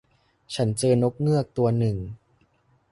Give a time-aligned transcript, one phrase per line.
[0.55, 1.97] ฉันเจอนกเงือกตัวหนึ่ง